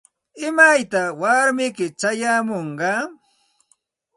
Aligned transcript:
¿Imaytaq 0.47 1.09
warmiyki 1.21 1.85
chayamunqa? 1.99 2.91